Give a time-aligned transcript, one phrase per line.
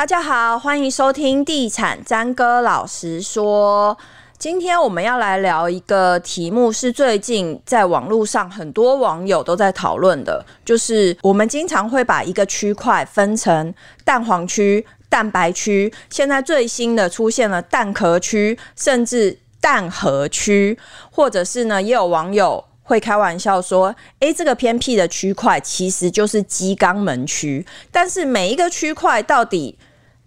[0.00, 3.94] 大家好，欢迎收听地产詹哥老实说。
[4.38, 20.78] 今天我们要来聊一个题目，是最近在网络上很多网友都在讨论的，就是我们经常会把一个区块分成蛋黄区、蛋白区，现在最新的出现了蛋壳区，甚至蛋核区，
[21.10, 29.78] 或者是呢，也有网友会开玩笑说：“诶，这个偏僻的区块其实就是鸡肛门区。”但是每一个区块到底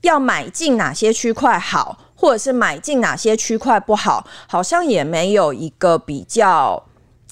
[0.03, 1.97] 要买进哪些区块好？
[2.15, 6.81] 或者是买进哪些区块不好，好像也没有一个比较，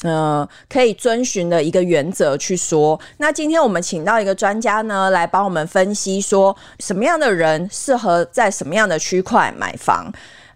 [0.01, 2.99] 呃，可以遵循的一个原则去说。
[3.17, 10.11] 那今天我们请到一个专家呢，来帮我们分析说，什么样的人适合在什么样的区块买房。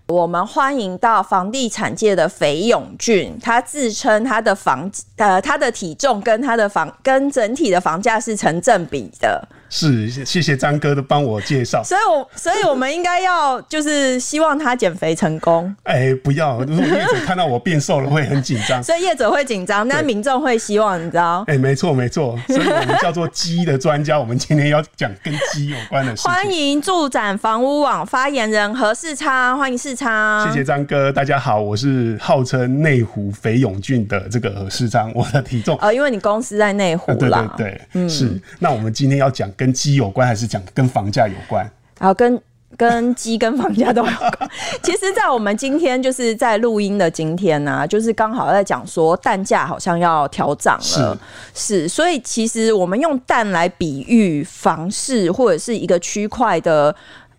[0.08, 9.48] 我们欢迎到房地产界的斐永俊，他自称他的房，呃，他的体重跟他的房跟整体的房价是成正比的。
[9.78, 11.84] 是，谢谢张哥的帮我介绍。
[11.84, 15.76] 所以我，我所以我们应该要就是希望他减肥成功。
[15.84, 18.80] 哎、欸，不要，如果业者看到我变瘦了会很紧张。
[18.82, 21.44] 所以业者会紧张，但民众会希望，你知道？
[21.48, 22.40] 哎、欸，没错没错。
[22.48, 26.32] 所以我们叫做鸡的专家，我们今天要讲跟鸡有关的事情。
[26.32, 30.48] 欢迎住展房屋网发言人何世昌，欢迎世昌。
[30.48, 35.78] 谢谢张哥，大家好，我是号称内湖肥永俊的这个何世昌，我的体重。
[35.82, 37.54] 呃，因为你公司在内湖啦。
[37.58, 38.40] 对对对，嗯，是。
[38.60, 39.52] 那我们今天要讲。
[39.58, 41.70] 跟鸡有关还是讲跟房价有关？
[42.00, 42.42] 好，跟
[42.78, 44.50] 跟鸡跟房价都有关。
[44.84, 51.18] 其实，在我们今天就是在录音的今天呢、啊，就是刚好在讲说蛋价好像要调涨了，
[51.54, 56.94] 是，是，所以其实我们用蛋来比喻房市或者是一个区块的。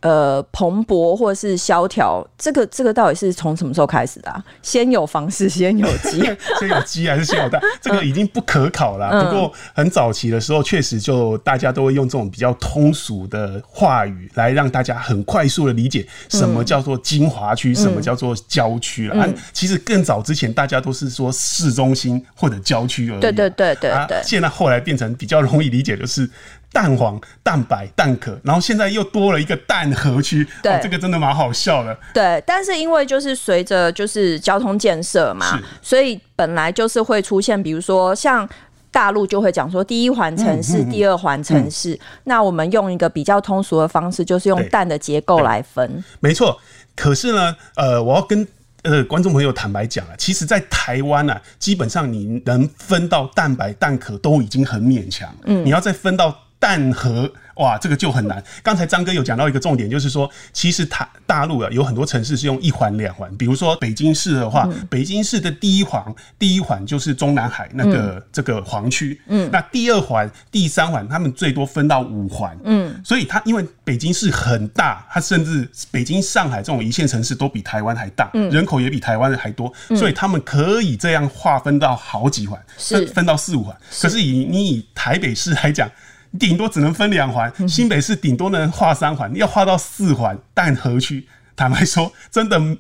[0.07, 4.45] 呃，蓬勃或是萧条，这个这个到底是从什么时候开始的、啊？
[4.63, 6.21] 先有房市，先有鸡，
[6.61, 7.61] 先有鸡还是先有蛋？
[7.83, 9.25] 这个已经不可考了。
[9.25, 19.29] 不过很早期的时候，确实就大家都会用这种比较通俗的话语来让大家很快速的理解什么叫做精华区，什么叫做郊区了。
[19.53, 23.21] 其实更早之前，大家都是说市中心或者郊区而已。
[23.21, 24.23] 对对对对对。
[24.23, 26.31] 现在后来变成比较容易理解就是。
[26.73, 31.99] 蛋黄、蛋白、蛋壳，然后现在又多了一个蛋核区，对、哦，这个真的蛮好笑的。
[32.13, 38.47] 对，但是因为就是随着就是交通建设嘛，所以本来就是会出现，比如说像
[38.91, 46.05] 大陆就会讲说第一环城市、嗯、第二环城市、嗯，那我们用一个比较通俗的方式，就是用蛋的结构来分。
[46.21, 46.59] 没错，
[46.95, 48.47] 可是呢，呃，我要跟
[48.83, 56.43] 呃观众朋友坦白讲啊，其实，在台湾啊，基本上你能分到蛋白、蛋壳都已经很勉强，嗯，你要再分到。
[56.59, 58.43] 蛋核哇，这个就很难。
[58.63, 66.05] 刚才张哥有讲到一个重点，就是说，其实台大陆啊有很多城市是用一环两环，比如说北京市的话，嗯、北京市的第一环
[66.39, 83.75] 第一环就是中南海那个这个黄区，嗯，那第二环、第三环他们最多分到五环，嗯，所以它因为北京市很大，它甚至北京、上海这种一线城市都比台湾还大，嗯，人口也比台湾的还多，所以他们可以这样划分到好几环，分分到四五环。
[84.03, 85.91] 可是以你以台北市来讲。
[86.39, 92.77] 顶多只能分两环，新北市顶多能划三环，要划到四环蛋核区，坦白说，真的。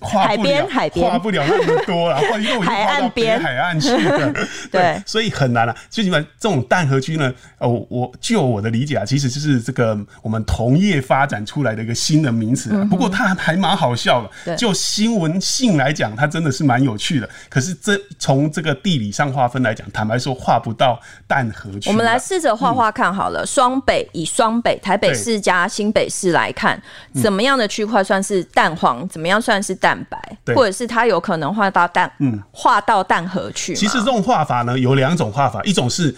[0.00, 4.34] 画不了，画不了那么多了，或因为我画到边海岸去的，
[4.70, 5.74] 对，所以很难了。
[5.88, 12.84] 最起码这种淡河区呢，哦，我就我的理解啊，其实就是这个我们同业发展出来的一个新的名词。
[12.84, 17.28] 不过它还蛮好笑的，就新闻性来讲，它真的是蛮有趣的。
[17.48, 21.88] 可是这从这个地理上划分来讲，坦白说画不到淡河区。
[21.88, 26.80] 我们来试着画画看好了，双北以双北台北市加新北市来看，
[27.14, 29.08] 怎么样的区块算是淡黄？
[29.08, 29.77] 怎么样算是？
[29.78, 33.74] 蛋白，或者是它有可能画到蛋，嗯，画到蛋核去。
[33.74, 36.14] 其实这种画法呢，有两种画法，一种是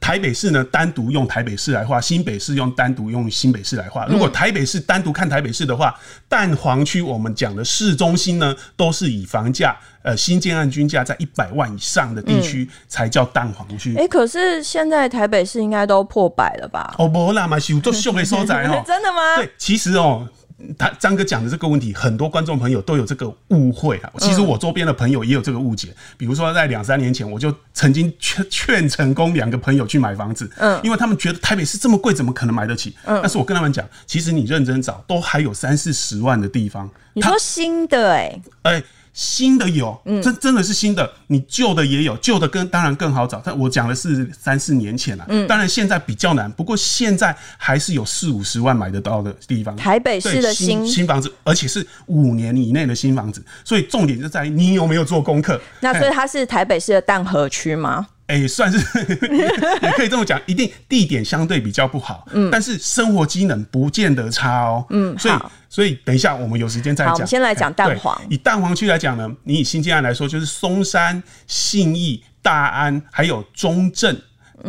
[0.00, 4.06] 台北市呢单独用台北市来画，新北市用单独用新北市来画。
[4.06, 5.94] 如果台北市单独看台北市的话，
[6.28, 13.94] 蛋黄区我们讲的市中心呢，都是以房价呃新建案均价在一百万以上的地区才叫蛋黄区。
[13.96, 16.94] 哎、欸，可是现在台北市应该都破百了吧？
[16.98, 19.36] 哦，不那么修做秀的收窄哦， 真的吗？
[19.36, 20.26] 对，其实哦。
[20.78, 24.10] 他张哥讲的这个问题，很多观众朋友都有这个误会啊。
[24.18, 25.94] 其实我周边的朋友也有这个误解。
[26.16, 32.96] 比如说，在两三年前，我就曾经劝劝成功两个朋友去买房子，嗯，因为他们觉得台北市这么贵，怎么可能买得起？
[33.04, 36.88] 嗯，但是我跟他们讲，其实你认真找，都还有三四十万的地方。
[37.12, 38.82] 你说新的哎，哎。
[39.16, 43.40] 新的有，真真的是新的，你旧的也有，旧的更当然更好找。
[43.42, 49.74] 但我讲的是三四年前了，嗯，当然现在比较难，不过现在还是有四五十万买得到的地方。
[49.74, 55.58] 台北市的新新，新房子，而且是五年以内的新房子，所以重点就在于你有没有做功课。
[55.80, 58.06] 那所以它是台北市的淡河区吗？
[58.26, 58.78] 哎、欸，算是
[59.82, 65.34] 也可以这么讲，一定地点相对比较不好，嗯，但是生活机能不见得差哦，嗯，所以
[65.68, 67.12] 所以等一下我们有时间再讲。
[67.12, 68.20] 好，我们先来讲蛋黄。
[68.28, 74.16] 以蛋黄区来讲呢，你以新建案来说，就是松山、信义、大安还有中正。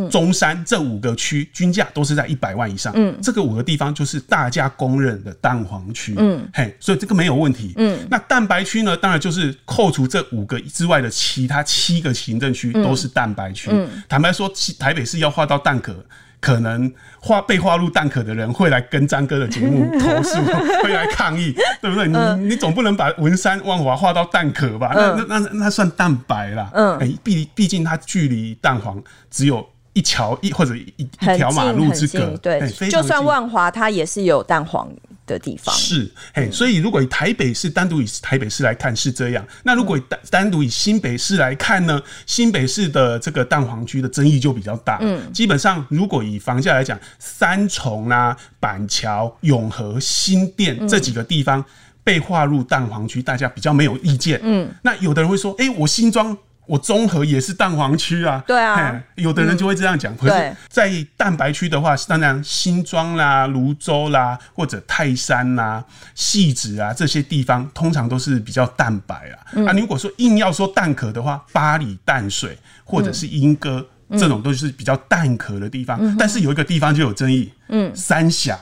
[0.10, 13.70] 中山这五个区均价都是在一百万以上，嗯，这个五个地方就是大家公认的蛋黄区，嗯，嘿，所以这个没有问题，嗯，那蛋白区呢，当然就是扣除这五个之外的其他七个行政区都是蛋白区。
[13.72, 15.96] 嗯，坦白说，台北市要划到蛋壳，
[16.40, 20.38] 可能划被划入蛋壳的人会来跟张哥的节目 投诉，
[20.84, 22.08] 会来抗议，对不对？
[22.08, 24.92] 你你总不能把文山万华划到蛋壳吧？
[24.94, 29.02] 那那那那算蛋白啦，嗯，哎，毕毕竟它距离蛋黄
[29.32, 29.68] 只有。
[29.98, 31.06] 一桥一或者一一
[31.36, 34.88] 条马路之隔，对，就算万华，它也是有蛋黄
[35.26, 35.74] 的地方。
[35.74, 42.00] 是，嘿，所以如果以台北市单独以台北市来看是这样，那如果单单独以新北市来看呢？
[42.28, 45.00] 新北市的这个蛋黄区的争议就比较大。
[45.02, 51.66] 嗯，基本上如果以房价来讲，三重啊、板桥、永和、新店这几个地方
[52.04, 54.40] 被划入蛋黄区，大家比较没有意见。
[54.44, 56.38] 嗯，那有的人会说，哎，我新庄。
[56.68, 60.16] 我综合也是蛋黄区啊，对啊，有的人就会这样讲。
[60.18, 65.84] 可是，在蛋白区的话，当然新庄啦、泸州啦，或者泰山啦、
[66.16, 69.66] 汐止啊这些地方，通常都是比较蛋白啊。
[69.66, 76.18] 啊，你如果说硬要说蛋壳的话，巴里淡水或者是莺歌这种都是比较蛋壳的地方。
[76.18, 78.60] 但是有一个地方就有争议，嗯，三峡，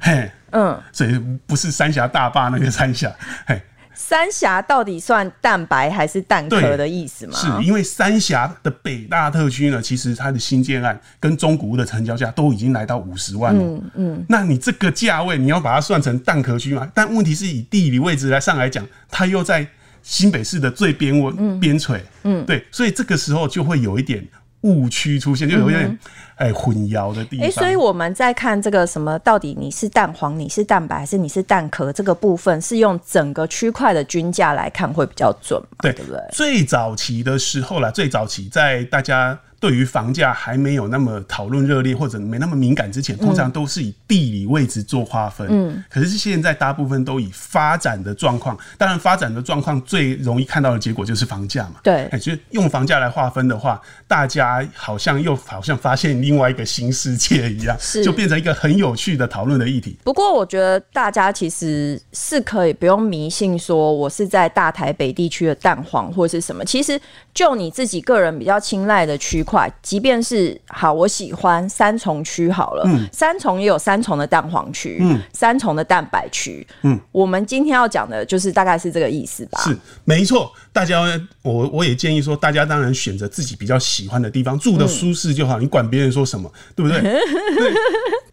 [0.00, 1.16] 嘿，嗯，所以
[1.46, 3.14] 不是三峡大坝那个三峡，
[3.46, 3.62] 嘿。
[3.96, 7.34] 三峡到底算蛋白还是蛋壳的意思吗？
[7.34, 13.62] 是因为三峡的北大特区呢，其实它的新建案跟中古屋的成交价都已经来到五十万了。
[13.62, 16.86] 嗯嗯，那你这个价位，你要把它算成蛋壳区吗？
[16.94, 19.66] 但问题是以地理位置来上来讲，它又在
[20.02, 21.98] 新北市的最边边边陲。
[22.24, 24.22] 嗯，对，所以这个时候就会有一点。
[24.66, 25.98] 误区出现，就有点
[26.34, 27.46] 哎混淆的地方。
[27.46, 31.92] 哎、欸，所以我们在看这个什么，到底你是蛋黄，你是蛋白，还是你是蛋壳？
[31.92, 35.78] 这个部分是用整个区块的均价来看会比较准嘛？
[35.82, 36.20] 对，对不对？
[36.32, 39.38] 最早期的时候啦，最早期在大家。
[39.58, 45.46] 对于房价还没有那么讨论热烈或者没那么敏感之前，通常都是以地理位置做划分。
[45.50, 51.76] 嗯，可是现在大部分都以发展的状况，当然发展的状况最容易看到的结果就是房价嘛。
[51.82, 59.96] 对，哎，就是用房价来划分的话，大家好像又好像发现另外一个新世界一样，是就变成一个很有趣的讨论的议题。
[60.04, 67.00] 不过我觉得大家其实是可以不用迷信说我是在大台北地区的蛋黄或是什么，其实
[67.32, 79.62] 就你自己个人比较青睐的区块，即便是好，我喜欢三重区好了，嗯，三重也有三重的蛋黄区，嗯，三重的蛋白区，嗯，我们今天要讲的就是大概是这个意思吧？
[79.62, 80.52] 是，没错。
[80.72, 81.00] 大家，
[81.40, 87.00] 我我也建议说，大家当然选择自己比较喜欢的地方，住的舒适就好，你管别人说什么，对不对？
[87.00, 87.72] 对，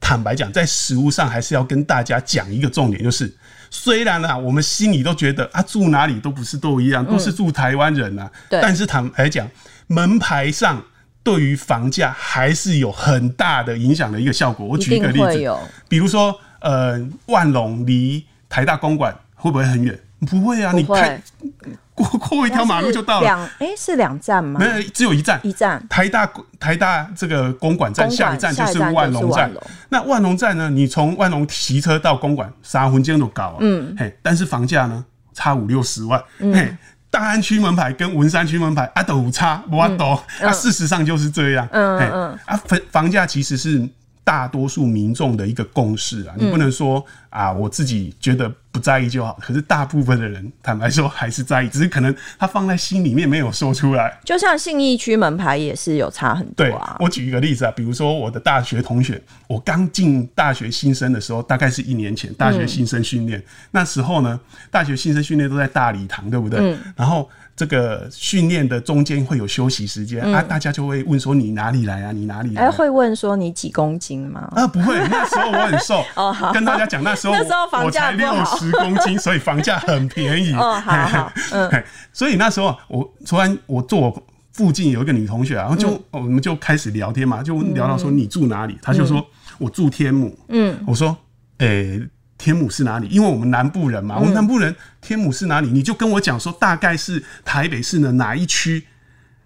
[0.01, 3.33] 坦白讲，在食物上还是要跟大家讲一个重点，就是
[3.69, 9.49] 虽然啊，我们心里都觉得啊，住哪里都不是都一样，都是住台湾人啊，但是坦白讲，
[9.87, 10.83] 门牌上。
[11.23, 14.65] 对于房价还是有很大的影响的一个效果。
[14.65, 19.97] 我举一个例子，比如说，呃，万隆离台大公馆会不会很远？
[20.27, 21.21] 不会啊，你开
[21.95, 23.25] 过过一条马路就到了。
[23.25, 24.59] 两哎，是两站吗？
[24.59, 25.39] 没有，只有一站。
[25.43, 25.85] 一站。
[25.87, 26.27] 台大
[26.59, 29.51] 台大这个公馆站下一站就是万隆站。
[29.89, 30.69] 那万隆站呢？
[30.69, 33.57] 你从万隆骑车到公馆，三分钟都到啊。
[33.59, 33.95] 嗯。
[33.97, 36.23] 嘿，但是房价呢，差五六十万。
[36.39, 36.77] 嗯。
[37.13, 41.69] 大安区门牌跟文山区门牌啊都差不多，啊，事实上就是这样。
[41.71, 43.87] 嗯嗯啊，房房价其实是
[44.23, 48.51] 大多数民众的一个共识啊，你不能说啊，我自己觉得。
[48.73, 54.19] 不在意就好，可是大部分的人坦白说还是在意，只是可能他放在心里面没有说出来。
[54.25, 56.97] 就像信义区门牌也是有差很多啊。
[56.99, 64.39] 我举一个例子啊，比如说我的大学同学，我刚进大学新生的时候，大概是一年前，大学新生训练、嗯、那时候呢，
[64.71, 66.59] 大学新生训练都在大礼堂，对不对？
[66.59, 67.29] 嗯、然后。
[67.55, 72.11] 这个训练的中间会有休息时间、嗯、啊，大家就会问说，你哪里来啊？
[72.11, 72.55] 你哪里？
[72.55, 74.51] 哎，会问说你几公斤吗？
[74.55, 76.33] 啊，不会，那时候我很瘦 哦。
[76.33, 80.73] 好，跟大家讲那时候那时候房价六十公斤，所以房价很便宜哦。
[80.79, 88.77] 好好，嗯，所以那时候我突然我坐我附近有一个女同学，然后就、嗯、我们就开始聊天嘛，就聊到说你住哪里？
[88.81, 89.23] 她、嗯、就说
[89.59, 90.35] 我住天母。
[90.49, 91.15] 嗯，我说，
[91.59, 92.09] 诶、欸。
[92.43, 93.07] 天母是哪里？
[93.07, 95.69] 因为我们南部人嘛，我们南部人天母是哪里？
[95.69, 98.85] 你就跟我讲说，大概是台北市的哪一区，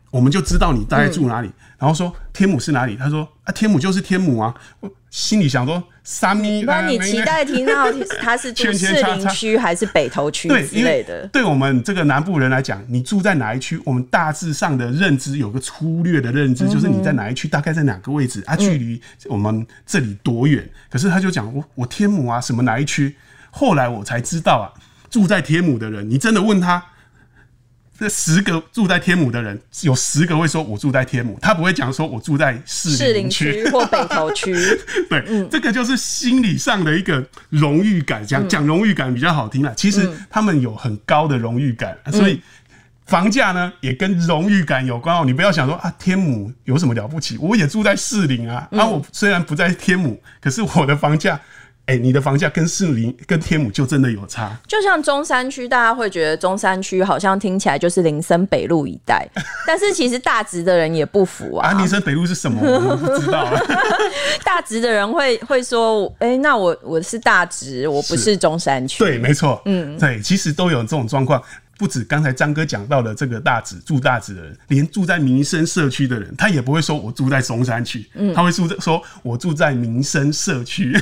[0.09, 1.51] 我们就知道你大概住哪里。
[1.77, 2.95] 然后说天母是哪里？
[2.95, 4.51] 他说啊，天母就是天母啊。
[4.79, 6.61] 我心里想说，三米。
[6.61, 11.27] 那你期待听到 他是住士林区还是北投区之类的？
[11.27, 13.77] 对我们这个南部人来讲，你住在哪一区？
[13.83, 18.55] 我们大致上的认知有个粗略的认知，就是你在哪一区，大概在哪个位置啊？
[18.55, 20.67] 距离我们这里多远？
[20.89, 23.13] 可是他就讲我我天母啊，什么哪一区？
[23.51, 24.71] 后来我才知道啊，
[25.09, 26.81] 住在天母的人，你真的问他。
[27.99, 34.53] 这十个住在天母的人，有十个会说我住在天母，他不会讲说我住在士林区或北投区。
[35.09, 39.73] 对，嗯、这个就是心理上的一个荣誉感，讲讲荣誉感比较好听啦。
[39.75, 42.39] 其实他们有很高的荣誉感，嗯、所以
[43.07, 45.23] 房价呢也跟荣誉感有关哦。
[45.25, 47.37] 你不要想说啊，天母有什么了不起？
[47.39, 51.39] 我也住在士林啊，啊，我虽然不在天母，可是我的房价。
[51.87, 54.51] 哎、欸，你的房价跟士林、跟天母就真的有差。
[54.67, 59.25] 就像中山区，大家会觉得中山区好像听起来就是林森北路一带，
[59.65, 61.69] 但是其实大直的人也不服啊。
[61.69, 62.59] 啊，林森北路是什么？
[62.61, 63.57] 我不知道、啊。
[64.43, 69.01] 大直的人会会说，哎、欸，那我我是大直，我不是中山区。
[69.01, 69.61] 对，没错。
[69.63, 71.41] 嗯，对，其实都有这种状况。
[71.77, 80.99] 不止刚才张哥讲到的这个大子住大子的人，连住在民生社区的人，他也不会说我住在松山区，嗯，他会住在说我住在民生社区，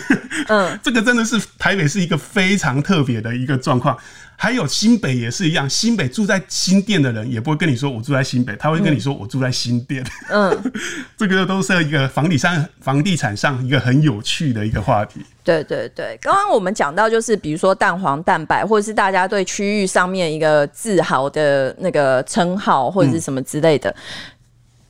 [0.47, 3.97] 嗯， 这个真的是台北是一个非常特别的一个状况。
[4.37, 10.05] 还有新北也是一样，新北住在新店的人也不会跟你说我住在新北，他会跟你说我住在新店。
[10.29, 10.55] 嗯，
[11.17, 15.21] 这个都是一个房地产房地产上一个很有趣的一个话题。
[15.43, 23.95] 对对对，刚刚我们讲到就是比如说蛋黄蛋白，或者是大家对区域上面一个自豪的那个称号或者是什么之类的，嗯、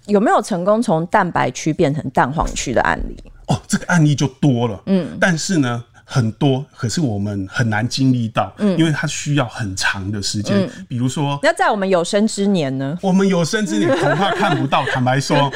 [0.07, 3.15] 有没有成功从蛋白区变成蛋黄区的案例？
[3.47, 4.81] 哦，这个案例就多了。
[4.87, 5.83] 嗯，但是呢。
[6.05, 10.55] 很多，可是我们很难经历到，嗯，因为它需要很长的时间。
[10.55, 12.97] 嗯、比如说，那在我们有生之年呢？
[13.01, 14.85] 我们有生之年恐怕看不到。
[14.93, 15.51] 坦白说。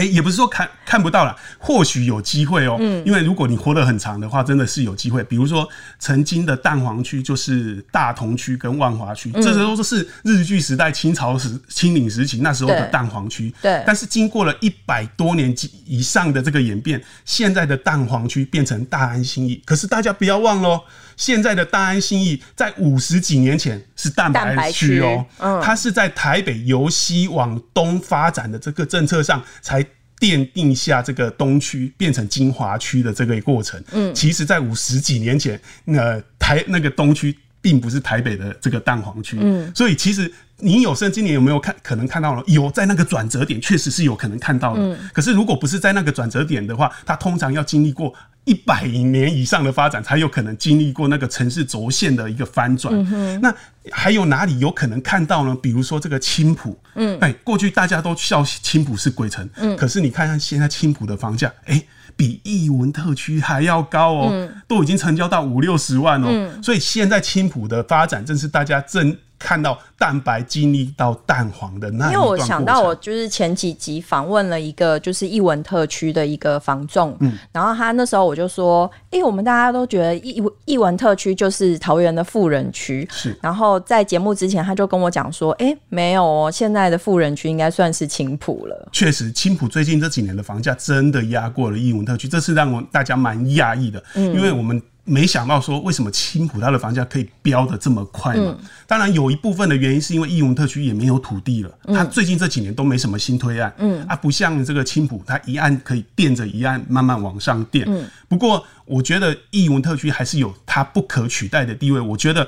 [0.00, 2.78] 哎、欸，也不是说看看不到了，或许有机会哦、喔。
[2.80, 5.22] 嗯，因为如果你活得很长的话，真的是有机会。
[5.24, 13.54] 比如说，曾经的蛋黄区就是大同区跟万华区，嗯、这时候都是日据时代、清朝时、清领时期那时候的蛋黄区。
[13.60, 13.82] 对。
[13.86, 15.54] 但是经过了一百多年
[15.84, 19.62] 以上的这个演变，现在的蛋黄区变成大安新义。
[19.66, 20.80] 可是大家不要忘了，
[21.18, 25.26] 现在的大安新义在五十几年前是蛋白区哦、喔。
[25.40, 25.62] 嗯。
[25.62, 29.86] 它是在台北由西往东发展的这个政策上才。
[30.20, 42.44] 奠定下这个东区变成精华区的这个过程，嗯，其实，在五十几年前，那台那个东区并不是台北的这个蛋黄区，嗯，所以其实你有生今年有没有看可能看到了？
[42.46, 48.14] 有，在那个转折点确实是有可能看到的，可是如果不是在那个转折点的话，它通常要经历过。
[48.44, 52.92] 一百年以上的发展，才有可能经历过那个城市轴线的一个翻转。
[53.12, 53.54] 嗯、那
[53.90, 55.56] 还有哪里有可能看到呢？
[55.62, 69.16] 比如说这个青浦，嗯，哎，过去大家都笑青浦是鬼城，嗯，可是你看看现在青浦的房价，哎、欸，比艺文特区还要高哦、都已经成交到五六十万哦、所以现在青浦的发展，正是大家正。
[69.40, 83.36] 看到蛋白经历到蛋黄的那因为我想到我就是前几集访问了一个就是艺文特区的一个房仲，嗯，然后他那时候我就说，哎、欸，我们大家都觉得艺艺文特区就是桃园的富人区，是。
[83.40, 88.88] 然后在节目之前他就跟我讲说，哎、欸，没有哦，现在的富人区应该算是青浦了。
[88.92, 94.80] 确实，青浦最近这几年的房价真的压过了艺文特区，这是让我大家蛮讶异的，嗯，因为我们。
[95.10, 98.56] 没想到说，为什么青浦它的房价可以飙得这么快嘛？
[98.56, 107.84] 嗯、当然有一部分的原因是因为义文特区也没有土地了，它最近这几年都没什么新推案，嗯啊，不像这个青浦，它一案可以垫着一案慢慢往上垫。
[107.88, 112.00] 嗯，不过我觉得义文特区还是有它不可取代的地位。
[112.00, 112.46] 我觉得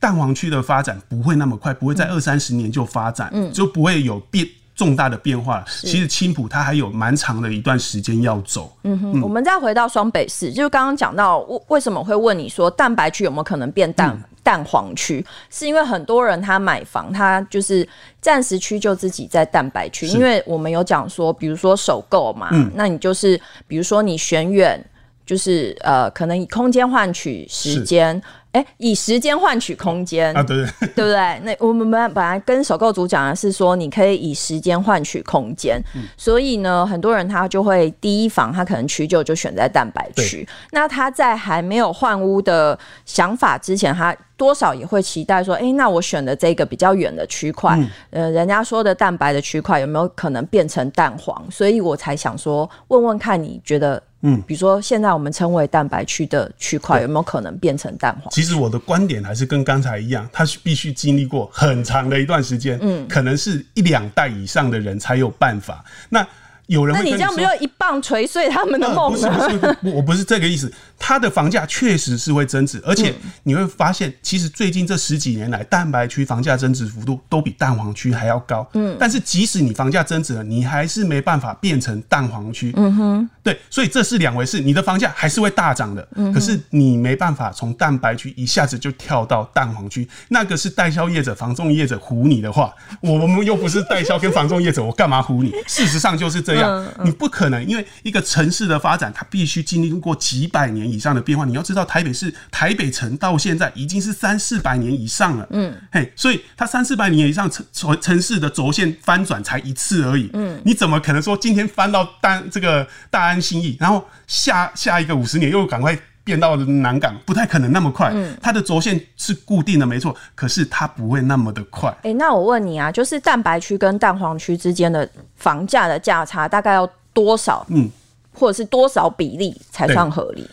[0.00, 4.44] 蛋黄区的发展不会那么快，不会在二三十年就发展，嗯，就不会有变。
[4.80, 8.74] 重大的变化，其实青浦它还有蛮长的一段时间要走。
[8.84, 15.22] 嗯哼，嗯，我们再回到双北市，就是刚刚讲到，为为什么会问你说蛋白区有没有可能变蛋、嗯、蛋黄区？
[15.50, 17.86] 是因为很多人他买房，他就是
[18.22, 24.82] 暂时区就自己在蛋白区，因为我们有讲说，比如说首购嘛，嗯、那你就是比如说你选远，
[25.26, 28.18] 就是呃，可能以空间换取时间。
[28.52, 31.40] 哎、欸，以时间换取空间啊，对对， 对不对？
[31.44, 40.46] 那我们本本来跟首购族讲的是说，你可以以时间换取空间，嗯、所以呢，很多人他就会第一房他可能取久就选在蛋白区。
[40.72, 42.76] 那他在还没有换屋的
[43.06, 47.76] 想法之前，他多少也会期待说，哎、欸，那我选的这个比较远的区块，
[48.10, 51.48] 嗯、呃，人家说的蛋白的区块有没有可能变成蛋黄？
[51.52, 54.02] 所以我才想说，问问看你觉得。
[54.22, 58.30] 嗯，比如说现在我们称为蛋白区的区块，有没有可能变成蛋黄？
[58.30, 65.84] 其实我的观点还是跟刚才一样，它是必须经历过很长的一段时间，嗯，可能是一两代以上的人才有办法。
[66.08, 66.26] 那
[66.66, 70.72] 有人那你这样不就一棒捶碎他们的梦、不是，不是，我不是这个意思。
[71.02, 73.12] 它的房价确实是会增值，而且
[73.44, 78.68] 你会发现，其实最近这十几年来，蛋白区房价增值幅度都比蛋黄区还要高。
[78.74, 82.72] 嗯，但是即使你房价增值了，你还是没办法变成蛋黄区。
[82.76, 84.60] 嗯哼，对，所以这是两回事。
[84.60, 90.06] 你的房价还是会大涨的，可是你没办法从蛋白区一下子就跳到蛋黄区。
[90.28, 95.50] 那个是代销业者、房仲业者唬你的话，我们又不是代销跟房仲业者，我干嘛唬你？
[95.66, 96.86] 事实上就是这样。
[97.02, 101.44] 你不可能，因为一个城市的发展，它必须经历过几百年以上的变化。
[101.44, 105.46] 你要知道，台北市台北城到现在已经是三四百年以上了。
[105.50, 110.28] 嗯，嘿，所以它三四百年以上城城市的轴线翻转才一次而已。
[110.32, 117.16] 嗯，你怎么可能说今天翻到大这个大安新义，然后下下一个五十年又赶快变到南港？
[117.24, 118.10] 不太可能那么快。
[118.14, 121.88] 嗯，它的轴线是固定的，没错，可是它不会那么的快。
[122.02, 127.66] 哎、欸，那我问你啊，就是蛋白区跟蛋黄区之间的房价的价差大概要多少？
[127.70, 127.90] 嗯，
[128.32, 130.48] 或者是多少比例才算合理？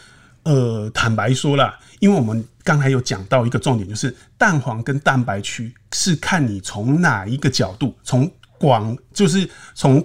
[0.48, 10.02] 呃，坦白说啦，因为我们刚才有讲到一个重点，就是蛋黄跟蛋白区是看你从哪一个角度，从广就是从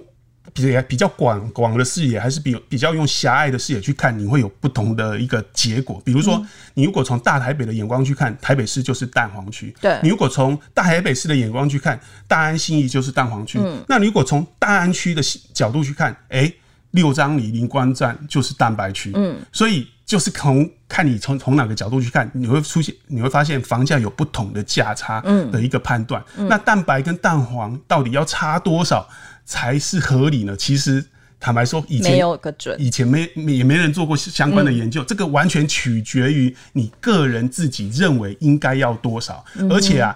[0.51, 6.01] 比比较广广的视野，还是比比较用狭隘的视野去看，你会有不同的一个结果。
[6.03, 11.97] 比如说，你如果从大台北的眼光去看，台北市就是蛋黄区；对，你如果从大台北市的眼光去看，
[12.27, 13.59] 大安新义就是蛋黄区。
[13.61, 15.21] 嗯，那你如果从大安区的
[15.53, 16.55] 角度去看，哎、欸，
[16.91, 19.09] 六张犁麟光站就是蛋白区。
[19.15, 19.87] 嗯，所以。
[20.13, 25.19] 就是从看你从从哪个角度去看，你会出现，你会发现房价有不同的价差
[25.51, 26.23] 的一个判断。
[26.37, 29.09] 嗯嗯、那蛋白跟蛋黄到底要差多少
[29.43, 30.55] 才是合理呢？
[30.55, 31.03] 其实
[31.39, 35.01] 坦白说，以前没有个准，以前没也没人做过相关的研究。
[35.01, 39.43] 嗯、这个完全取决于你个人自己认为应该要多少。
[39.55, 40.15] 嗯、而且啊，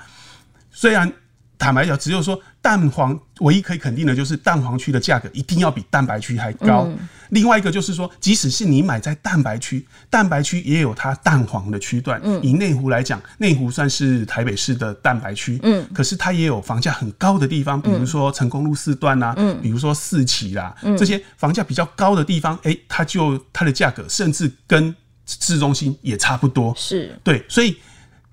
[0.69, 1.11] 虽然。
[1.57, 6.83] 坦白讲，只有说蛋黄，唯一可以肯定的就是蛋黄区的价格一定要比蛋白区还高。
[6.87, 6.97] 嗯、
[7.29, 12.21] 另外一个就是说，即使是你买在蛋白区，蛋白区也有它蛋黄的区段。
[12.23, 15.59] 嗯、以内湖来讲，内湖算是台北市的蛋白区。
[15.63, 26.73] 嗯，可是它也有房价很高的地方，比如说成功路四段啊，嗯，比如说四期啦，嗯、这些房价比较高的地方，哎、欸，它就它的价格甚至跟市中心也差不多。
[26.77, 27.75] 是对，所以。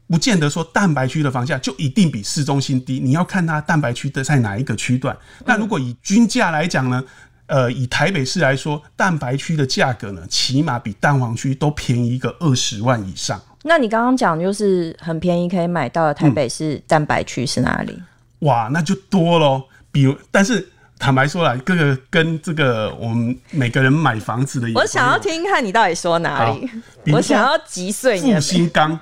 [0.06, 5.16] 不见得说蛋白区的房价就一定比市中心低，你要看它蛋白区的在哪一个区段。
[5.44, 7.02] 那如果以均价来讲呢？
[7.46, 13.38] 呃，以台北市来说，蛋白区的价格呢，起码比蛋黄区都便宜一个二十万以上。
[13.64, 18.02] 那你刚刚讲就是很便宜可以买到的台北市蛋白区是哪里？
[18.38, 19.62] 哇，那就多喽。
[19.92, 20.66] 比如，但是
[20.98, 26.70] 坦白说了，各个跟这个我们每个人买房子的，我想要听看你到底说哪里。
[27.12, 28.32] 我想要击碎你。
[28.32, 28.98] 复兴岗。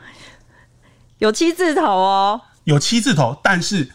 [1.23, 3.89] 有七字头哦，有七字头，但是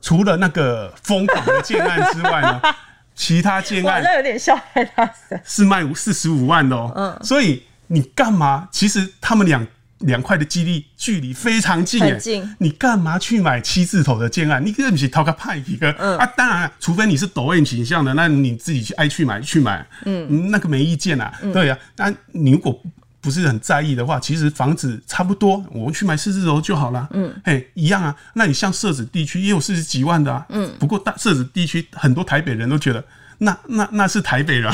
[0.00, 2.62] 除了那个疯狂的建案之外呢，
[3.14, 6.90] 其他建案那有点笑太大声，是卖四十五万的哦。
[6.96, 8.66] 嗯，所以你干嘛？
[8.72, 9.66] 其实他们两
[9.98, 12.56] 两块的基地距离非常近，很近。
[12.58, 14.64] 你干嘛去买七字头的建案？
[14.64, 15.94] 你不起掏个派一个？
[15.98, 19.86] 嗯啊，当然，除非你是抖音形象的，那你自己去爱去买去买。
[20.06, 21.38] 嗯，那个没意见啊。
[21.52, 22.82] 对呀，但你如果。
[23.22, 27.08] 不是很在意的话，其实房子差不多，我们去买四字头就好了。
[27.12, 28.14] 嗯，嘿，一样啊。
[28.34, 30.44] 那你像社子地区也有四十几万的啊。
[30.48, 33.02] 嗯，不过大社子地区很多台北人都觉得，
[33.38, 34.70] 那那那是台北人，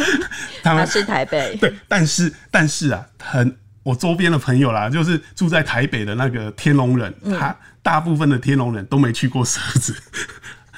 [0.62, 1.56] 他们是台北。
[1.58, 9.96] 对，但是但是啊，很我周边的朋友啦，就是住在台北的那个天龙人，嗯、他大部分的天龙人都没去过社子。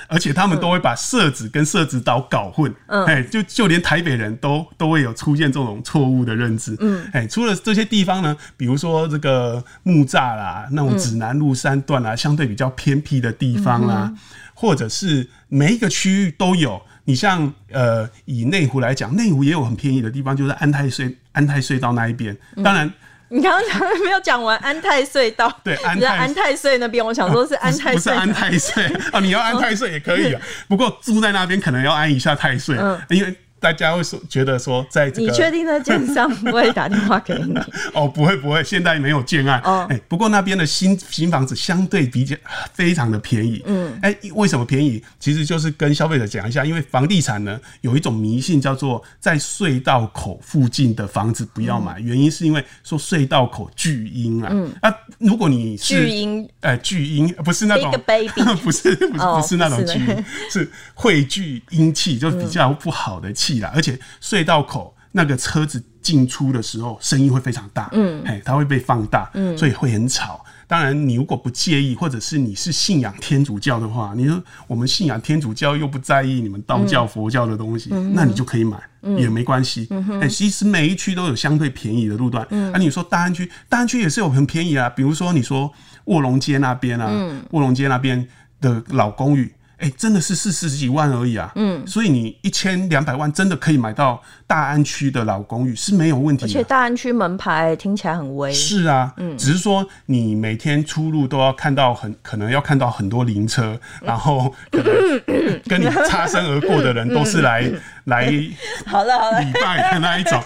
[0.08, 14.12] 而且他们都会把社子跟社子岛搞混，嗯，哎，就就连台北人都都会有出现这种错误的认知，嗯，哎，除了这些地方呢，比如说这个木栅啦，那种指南路三段啊，相对比较偏僻的地方啦，
[14.54, 16.80] 或者是每一个区域都有。
[17.04, 22.90] 你像呃，以内湖来讲，内湖也有很便宜的地方，就是安泰隧安泰隧道那一边，当然。
[23.30, 25.52] 你刚刚讲没有讲完安泰隧道？
[25.62, 32.76] 对，安泰安泰隧那边，我想说是安泰，不是安泰岁啊，你要安泰岁也可以啊， 不过住在那边可能要安一下太岁，
[33.10, 33.34] 因为。
[33.60, 37.54] 大家会说觉得说，在这个你确定的建商不会打电话给你？
[37.92, 39.60] 哦，不会不会，现在没有建案。
[39.64, 42.36] 哦，哎，不过那边的新新房子相对比较
[42.72, 43.62] 非常的便宜。
[43.66, 45.02] 嗯，哎，为什么便宜？
[45.18, 54.48] 其实就是跟消费者讲一下，因为房地产呢有一种迷信，叫做在隧道口附近的房子不要买，嗯、原因是因为说隧道口巨阴啊。
[54.52, 58.28] 嗯，啊，如果你是巨阴，哎，巨阴不是那种 baby，
[58.62, 63.47] 不是不是不是那种巨阴，是汇聚阴气，就比较不好的气。
[63.74, 70.44] 而且隧道口那个车子进出的时候，声音会非常大，嗯，哎，它会被放大，嗯，所以会很吵。
[70.66, 79.88] 当然，你如果不介意，或者是你是信仰天主教的话，你说我们信仰天主教又不在意你们道教、佛教的东西，嗯、那你就可以买，嗯、也没关系。
[79.90, 82.46] 哎、嗯欸，其实每一区都有相对便宜的路段。
[82.50, 85.72] 嗯、啊，你说大安区，大安区也是有很便宜啊，比如说你说
[86.04, 87.06] 卧龙街那边啊，
[87.52, 88.28] 卧龙、嗯、街那边
[88.60, 89.50] 的老公寓。
[89.78, 91.52] 哎、欸，真的是四十几万而已啊！
[91.54, 96.48] 嗯，所以你一千两百万真的可以买到大安区的老公寓是没有问题的。
[96.48, 98.52] 而且大安区门牌听起来很威。
[98.52, 108.32] 是啊，嗯，只是说你每天出入都要看到很可能要看到很多灵车，嗯、然后 可能跟你擦身而过的人都是来、嗯、来
[108.84, 110.42] 好了好了礼拜的那一种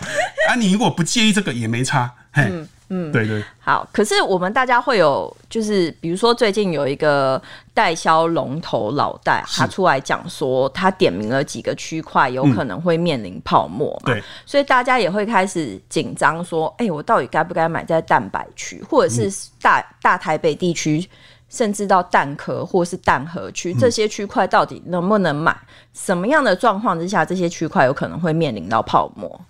[0.47, 0.55] 啊。
[0.55, 2.45] 你如果不介意这个也没差，嘿。
[2.51, 3.89] 嗯嗯，对对，好。
[3.91, 7.41] 可是我们大家会有，就是比如说最近有一个
[7.73, 21.09] 代销龙头老戴，他出来讲说，他点名了几个区块有可能会面临泡沫嘛，对，所以大家也会开始紧张，说，哎、欸，我到底该不该买在蛋白区，或者是大大台北地区，
[21.49, 25.57] 甚至到蛋壳或是蛋核区这些区块，到底能不能买？
[25.95, 29.41] 什么样的状况之下，这些区块有可能会面临到泡沫？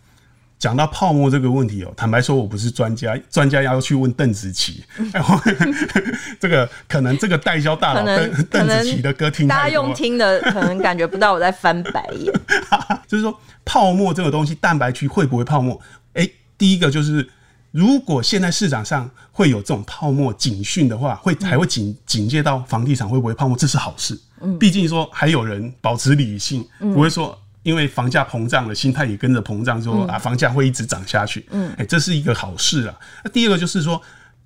[0.63, 4.85] 讲到泡沫这个问题哦，坦白说，我不是专家，专家要去问邓紫棋。
[6.39, 12.33] 这个可能这个代销大佬邓邓紫棋的歌听，大家用听的可能感觉不到我在翻白眼。
[13.09, 15.75] 就是说，泡沫这个东西，蛋白区会不会泡沫？
[16.13, 17.29] 哎、欸，第一个就是，
[17.73, 24.17] 如果现在市场上会有这种泡沫警讯的话，会还会警警戒到房地产会不会泡沫，这是好事。
[24.41, 27.37] 嗯，毕竟说还有人保持理性，不会说。
[27.63, 31.47] 因为房价膨胀了，心态也跟着膨胀，说啊，房价会一直涨下去。
[31.51, 32.95] 嗯，哎、欸，这是一个好事啊。
[33.23, 34.03] 那第二个就是说，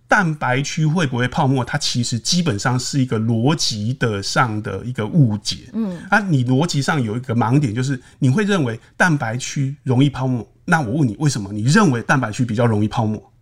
[0.07, 1.65] 蛋白区会不会泡沫？
[1.65, 5.71] 它其实基本上是一个逻辑的上的一个误解。
[5.73, 10.47] 嗯，啊，你逻辑上有一个盲点，就是你会认为蛋白区容易泡沫。
[10.65, 13.33] 那我问你，为什么你认为蛋白区比较容易泡沫？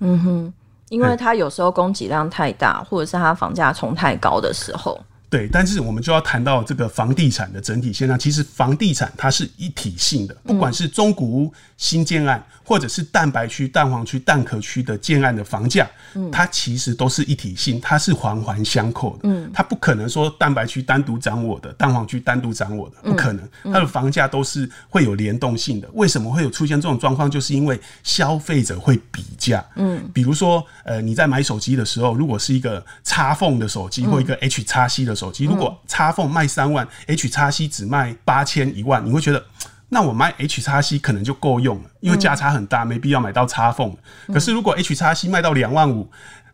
[0.00, 0.52] 嗯哼，
[0.88, 5.04] 因为它有时候供给量太大，或者是它房价冲太高的时候。
[5.36, 8.18] 对，但是我们就要谈到这个房地产的整体现象。
[8.18, 15.86] 其实房地产它是一体性的，不管是中古屋新建案，或者是蛋白区、蛋黄区、蛋壳区的建案的房价，
[16.32, 19.20] 它其实都是一体性，它是环环相扣的。
[19.24, 23.46] 嗯，它不可能说蛋白区单独涨我的，蛋黄区单独涨我的，不可能。
[23.64, 25.88] 它的房价都是会有联动性的。
[25.92, 27.30] 为什么会有出现这种状况？
[27.30, 29.62] 就是因为消费者会比价。
[29.74, 39.44] 嗯，比如说，呃，你在买手机的时候，如果是一个 XPhone 的手机或一个 H 叉 C 的手机，如果 XPhone 卖三万，H 叉 C 只卖八千一万，你会觉得，
[39.88, 43.96] 那我买 H 叉 C 可能就够用了，因为价差很大，没必要买到 XPhone。
[44.32, 46.10] 可是如果 H 叉 C 卖到两万五，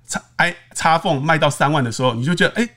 [0.06, 2.70] 叉哎 XPhone 卖到三万的时候，你就觉得，哎、欸，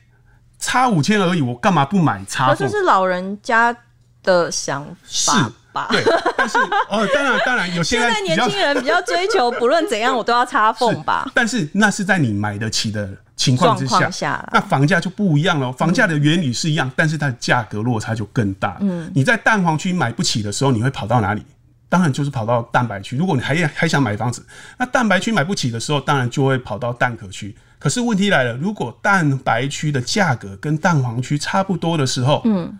[0.59, 2.55] 差五千而已，我干嘛不买 XPhone？
[2.55, 3.75] 这是老人家
[4.23, 5.89] 的想法吧？
[5.91, 6.01] 对，
[6.37, 6.57] 但是
[6.89, 11.29] 哦， 当然当然，有现在，现在年轻人比较追求，不论怎样我都要 XPhone 吧。
[11.33, 13.09] 但是那是在你买得起的。
[13.35, 15.71] 情况之下，下那房价就不一样了。
[15.73, 18.77] 房价的原理是一样，嗯、但是它的价格落差就更大。
[18.79, 21.45] 嗯，你在蛋黄区买不起的时候，你会跑到哪里？
[21.89, 23.15] 当然就是跑到蛋白区。
[23.15, 24.45] 如果你还还想买房子，
[24.77, 27.55] 那蛋白区买不起的时候，当然就会跑到蛋壳区。
[27.77, 32.79] 可是问题来了，如果蛋白区的价格跟蛋黄区差不多的时候，嗯，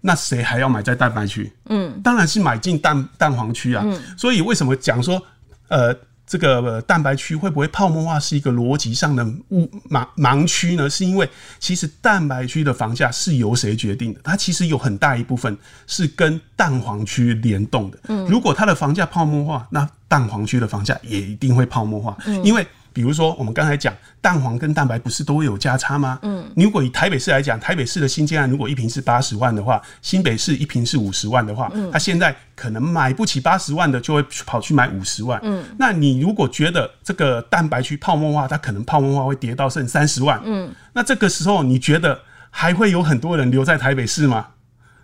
[0.00, 1.52] 那谁还要买在蛋白区？
[1.70, 3.82] 嗯，当然是买进蛋蛋黄区啊。
[3.86, 5.22] 嗯，所以为什么讲说，
[5.68, 5.96] 呃？
[6.26, 10.90] 这个蛋白区会不会泡沫化是一个逻辑上的误盲盲区呢？
[10.90, 11.28] 是因为
[11.60, 14.20] 其实蛋白区的房价是由谁决定的？
[14.24, 17.98] 它其实有很大一部分是跟蛋黄区联动的。
[18.08, 22.66] 嗯，如果它的房价泡沫化，那蛋黄区的房价也一定会泡沫化，因为。
[22.96, 26.18] 比如说，我们刚才讲蛋黄跟蛋白不是都会有价差吗？
[26.22, 35.38] 嗯，你如果以台北市来讲，台北市的新建案如果一瓶是八十万的话，新北市一瓶是五十万的话，嗯，他现在可能买不起八十万的，就会跑去买五十万。
[35.44, 40.40] 嗯，那你如果觉得这个蛋白区泡沫化，它可能泡沫化会跌到剩三十万。
[40.46, 44.46] 嗯，那这个时候你觉得还会有很多人留在台北市吗？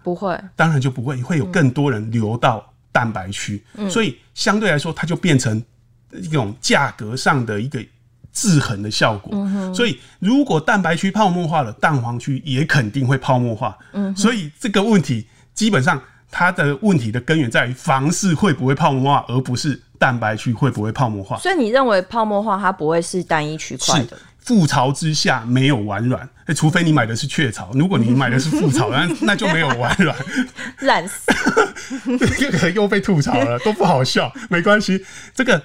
[0.03, 3.63] 不会，当然就不会，会有更多人流到蛋白区。
[3.75, 5.63] 嗯，所以相对来说，它就变成。
[6.13, 7.83] 一种价格上的一个
[8.33, 13.77] 制衡的效果，嗯、所以如果蛋白区泡沫化了，蛋黄区也肯定会泡沫化。
[13.93, 21.37] 嗯、所以这个问题基本上它的问题的根源在于房市会不会泡沫化，而不是蛋白区会不会泡沫化。
[21.39, 24.17] 所以你认为泡沫化它不会是单一区块的？
[24.43, 27.71] 覆巢之下没有完卵，除非你买的是雀巢。
[27.75, 30.17] 如果你买的是覆巢， 那那就没有完卵，
[30.81, 31.31] 烂死，
[32.39, 35.63] 这 个又被吐槽了，都不好笑，没关系，这个。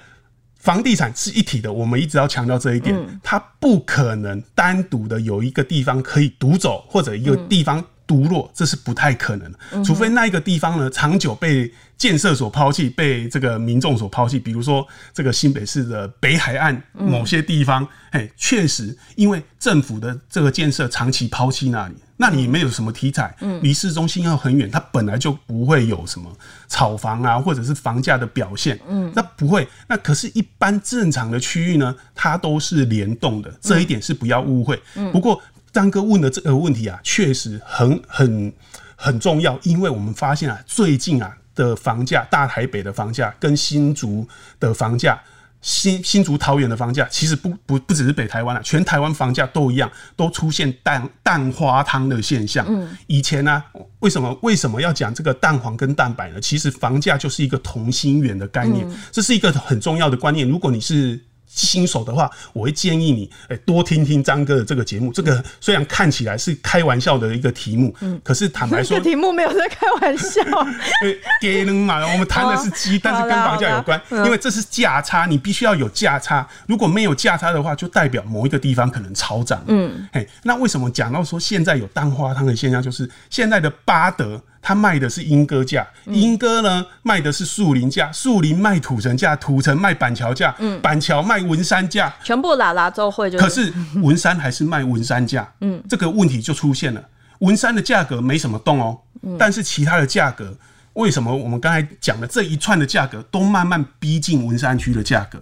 [0.67, 14.37] 房地产是一体的，我们一直要强调这一点，嗯、它不可能单独的有一个地方可以独走，或者一个地方独落，这是不太可能的，除非那一个地方呢长久被建设所抛弃，被这个民众所抛弃。
[14.37, 26.29] 比如说这个新北市的北海岸某些地方，哎，确实因为政府的这个建设长期抛弃那里，那你没有什么题材，离市中心要很远，它本来就不会有什么
[26.67, 29.67] 炒房啊，或者是房价的表现，嗯，那不会。
[29.87, 34.81] 那可是，一般正常的区域呢，它都是联动的，这一点是不要误会。
[35.11, 35.41] 不过。
[35.73, 38.51] 张哥问的这个问题啊，确实很很
[38.95, 44.27] 很重要，因为我们发现啊，最近啊的房价，大台北的房价跟新竹
[44.59, 45.21] 的房价，
[45.61, 52.65] 新新竹桃园的房价，其实不不不只是北台湾啊，全台湾房价都一样，都出现蛋蛋花汤的现象。
[52.69, 53.65] 嗯，以前呢、啊，
[53.99, 56.39] 为什么为什么要讲这个蛋黄跟蛋白呢？
[56.39, 60.47] 其实房价就是一个同心圆的概念，这是一个很重要的观念。
[60.47, 61.19] 如果你是
[61.57, 65.11] 新手的话，我会建议你，哎，多听听张哥的这个节目。
[65.11, 70.41] 这个虽然看起来是开玩笑的一个题目，嗯，可是坦白说，这个题目没有在开玩笑。
[71.41, 76.47] 给能嘛，我们谈的是鸡， 但是跟房价有关，因为这是价差，你必须要有价差。
[76.67, 79.63] 如果没有价差的话，就代表某一个地方可能超涨。
[79.67, 84.39] 嗯，嘿，那为什么讲到说现在有蛋花汤的现象，就是现在的巴德。
[84.61, 93.37] 他卖的是莺歌价，莺歌呢卖的是树林价，树林卖土城价，土城卖板桥价，板桥卖文山价，全部拉拉都会就。
[93.37, 97.01] 可是文山还是卖文山价，嗯，这个问题就出现了。
[97.39, 98.99] 文山的价格没什么动哦，
[99.37, 100.57] 但是其他的价格，
[100.93, 105.39] 为什么我们刚才讲的这一串的价格都慢慢逼近文山区的价格？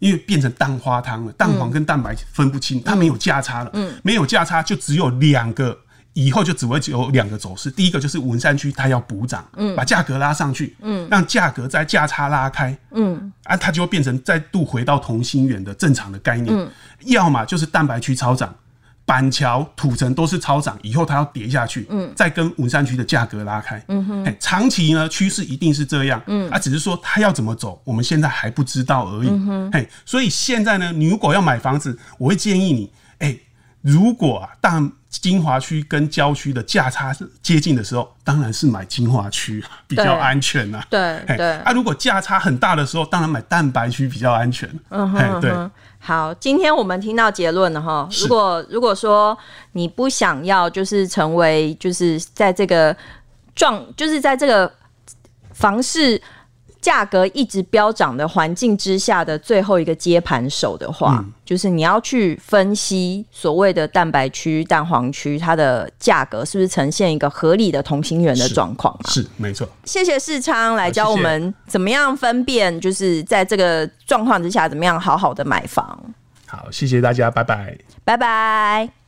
[0.00, 5.78] 因为变成蛋花汤了，蛋黄跟蛋白分不清，它没有价差了，嗯，没有价差就只有两个。
[6.14, 16.70] 以后就只会有两个走势，第一个就是文山区它要补涨，嗯，把价格拉上去，嗯，让价格在价差拉开，嗯，啊，它就会变成再度回到同心圆的正常的概念，嗯，
[17.06, 18.54] 要么就是蛋白区超涨，
[19.06, 33.40] 板桥、土城都是超涨，以后它要跌下去，嗯，再跟文山区的价格拉开，嗯哼，长期呢趋势一定是这样，嗯，啊，只是说它要怎么走，我们现在还不知道而已，嗯哼，嘿，所以现在呢，你如果要买房子，我会建议你，哎、欸，
[33.82, 34.82] 如果啊，大。
[35.20, 40.82] 金华区跟郊区的价差接近的时候，当然是买金华区比较安全呐。
[40.88, 44.66] 对对，对啊，如果价差很大的时候，当然买蛋白区比较安全。
[44.88, 45.52] 嗯哼，对。
[45.98, 48.08] 好，今天我们听到结论了哈。
[48.22, 49.36] 如果如果说
[49.72, 52.96] 你不想要，就是成为就是在这个
[53.54, 54.72] 状，就是在这个
[55.52, 56.20] 房市。
[56.82, 68.98] 价格一直飙涨的环境之下的最后一个接盘手的话，嗯、就是你要去分析所谓的蛋白区、蛋黄区，它的价格是不是呈现一个合理的同心圆的状况？
[69.08, 69.66] 是，没错。
[69.84, 75.96] 谢谢世昌来教我们怎么样分辨，就是在这个状况之下，怎么样好好的买房。
[76.46, 79.01] 好，谢谢大家，拜拜，拜拜。